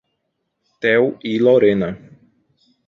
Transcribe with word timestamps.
Theo 0.79 1.19
e 1.23 1.37
Lorena 1.37 1.89